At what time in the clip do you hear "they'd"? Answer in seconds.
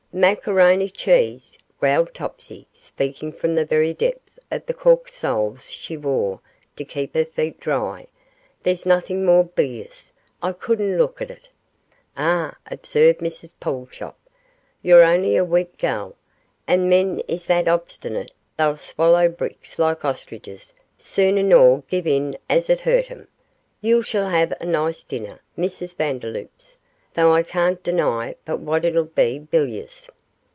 18.57-18.79